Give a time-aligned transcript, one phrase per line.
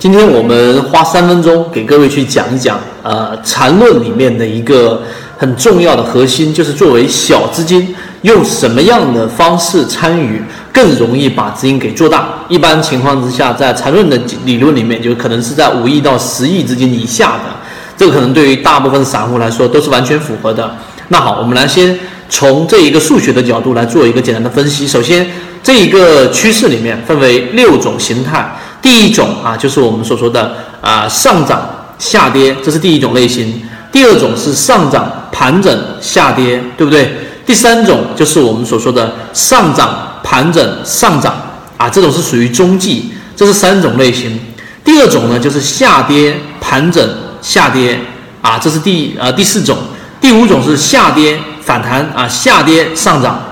[0.00, 5.02] 今天我们花三分钟给各位去讲一讲，呃，缠论里面的一个
[5.36, 10.42] 很重要的核心，就是作为小资金，用什么样的方式参与
[10.72, 12.30] 更容易把资金给做大。
[12.48, 17.54] 一般情况之下，在缠论的理论里面，就可能是在五亿到十亿资金以下的，
[17.94, 20.74] 这个可能对于大部分散户来说都是完全符合的。
[21.08, 21.94] 那好，我们来先
[22.30, 24.86] 从这一个数学的角度来做一个简单的分析。
[24.86, 25.30] 首先，
[25.62, 28.50] 这一个趋势里面分为六种形态。
[28.82, 31.60] 第一种啊，就是我们所说的啊上涨
[31.98, 33.62] 下跌，这是第一种类型。
[33.92, 37.12] 第二种是上涨盘整下跌，对不对？
[37.44, 41.34] 第三种就是我们所说的上涨盘整上涨
[41.76, 44.38] 啊，这种是属于中继，这是三种类型。
[44.84, 47.04] 第二种呢，就是下跌盘整
[47.42, 47.98] 下跌
[48.40, 49.76] 啊，这是第呃第四种。
[50.20, 53.42] 第五种是下跌反弹啊，下跌上涨。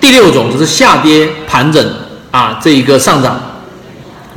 [0.00, 1.92] 第六种就是下跌盘整
[2.30, 3.38] 啊，这一个上涨。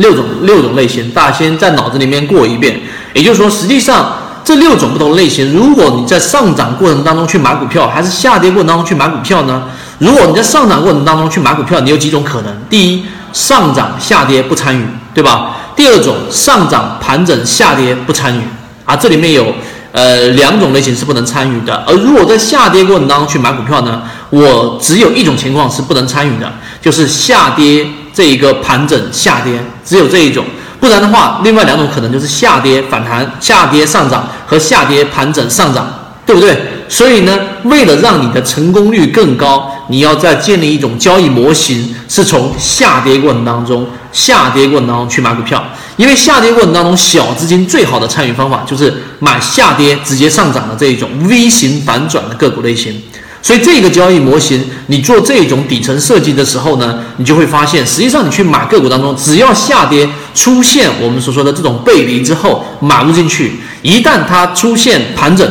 [0.01, 2.81] 六种六种类型，大家先在脑子里面过一遍。
[3.13, 9.63] 也就是说，实际上这六种不同类型，如果你在上涨过程当中去买股票，还是下跌过程当中去买股票呢？
[9.99, 12.53] 如果你在上涨过程当中去买股票，你有几种可能？
[12.69, 15.57] 第一，上涨下跌不参与，对吧？
[15.75, 18.41] 第二种，上涨盘整下跌不参与
[18.85, 19.53] 啊，这里面有
[19.91, 21.83] 呃两种类型是不能参与的。
[21.87, 27.85] 而如果在下跌过程当中去买股票呢，我只有一种情况是不能参与的，就是下跌。
[28.21, 30.45] 这一个盘整下跌只有这一种，
[30.79, 35.91] 不然的话，另外两种可能就是下跌反弹、下跌上涨和下跌盘整上涨，
[36.23, 36.55] 对不对？
[36.87, 45.63] 所以呢，为了让你的成功率更高，你要再建立一种交易模型，是从下跌过程当中、下跌过程当中去买股票，
[45.97, 53.01] 因为下跌过程当中小资金最好的参与方法就是买下跌直接上涨的这一种 V 型反转的个股类型。
[53.43, 65.49] 所以这个交易模型，你做这种底层设计的时候呢，你就会发现，实际上你去买个股当中，只要下跌出现我们所说的这种背离之后，买入进去，一旦它出现盘整，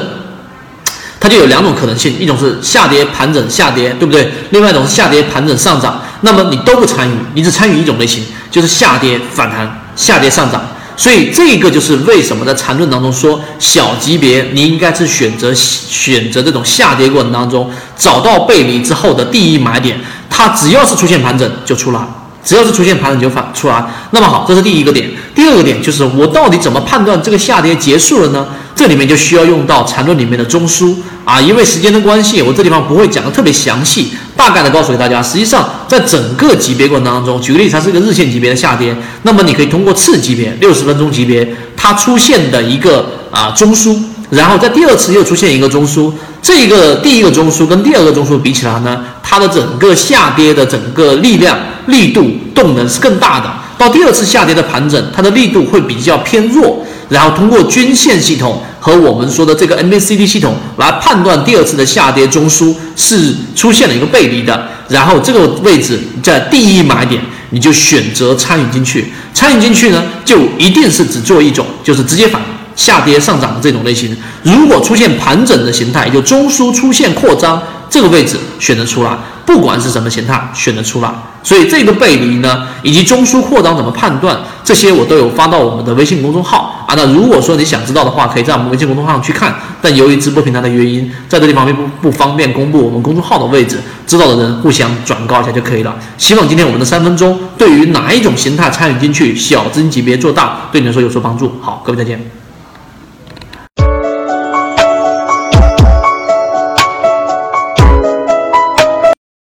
[1.19, 4.31] 它就有两种可能性，一种是下跌盘整下跌，对不对？
[4.51, 10.63] 另外一种是下跌盘整上涨，那么你都不参与，你只参与一种类型，就是下跌反弹下跌上涨。
[11.01, 22.01] 所以这个就是为什么在缠论当中说小级别你应该是选择选择这种下跌过程当中找到背离之后的第一买点，它只要是出现盘整就出来，
[22.45, 23.83] 只要是出现盘整就反出来。
[24.11, 25.11] 那么好，这是第一个点。
[25.35, 28.47] 第二个点就是我到底怎么判断这个下跌结束了呢？
[28.77, 30.95] 这里面就需要用到缠论里面的中枢
[31.25, 34.13] 啊，因为时间的关系，我这地方不会讲的特别详细。
[34.41, 41.47] 大概的告诉给大家，实际上在整个级别过程当中，举个例子，它是一个日线级别的下跌，那么你可以通过次级别六十分钟级别
[41.77, 43.95] 它出现的一个啊中枢，
[44.31, 51.59] 然后在第二次又出现一个中枢，这个第一个中枢跟第二个中枢比起来呢，它的整个下跌的整个力量、
[51.89, 53.53] 力度、动能是更大的。
[53.77, 56.83] 到第二次下跌的盘整，它的力度会比较偏弱。
[57.11, 72.41] 然后通过均线系统和我们说的这个 MACD 系统来判断第二次的下跌中枢是出现了一个背离的，然后这个位置在第一买点你就选择参与进去，参与进去呢就一定是只做一种，就是直接反
[72.81, 74.17] 下跌上涨的这种类型。
[74.43, 79.17] 如果出现盘整的形态，就中枢出现扩张，这个位置选择出来。
[79.45, 81.11] 不管是什么形态，选得出来。
[81.43, 86.95] 所以这个背离呢，以及中枢扩张怎么判断，这些我都有发到我们的微信公众号啊。
[86.97, 89.53] 那如果说你想知道的话，可以在我们微信公众号上去看。
[89.83, 95.97] 但由于直播平台的原因，在这地方并不不方便公布我们公众号的位置，知道的人互相转告一下就可以了。
[96.17, 101.59] 希望今天我们的三分钟，对于哪一种形态参与进去，小资金级别做大，对你来说有所帮助。
[101.61, 102.40] 好，各位再见。